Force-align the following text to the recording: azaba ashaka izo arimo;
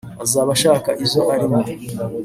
azaba 0.23 0.49
ashaka 0.57 0.89
izo 1.03 1.21
arimo; 1.33 1.59